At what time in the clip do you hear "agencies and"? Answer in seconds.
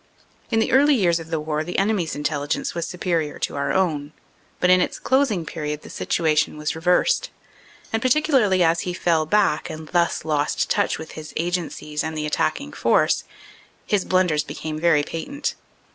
11.37-12.17